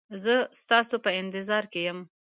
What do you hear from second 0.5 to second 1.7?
ستاسو په انتظار